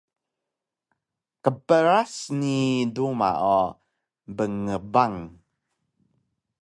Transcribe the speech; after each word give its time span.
qpras 1.43 2.13
ni 2.39 2.57
duma 2.95 3.29
o 3.59 3.61
bngbang 4.35 5.17